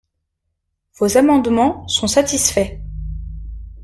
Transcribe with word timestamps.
Vos 0.97 1.15
amendements 1.17 1.87
sont 1.87 2.07
satisfaits. 2.07 2.79